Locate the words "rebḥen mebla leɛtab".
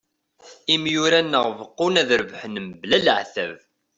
2.19-3.57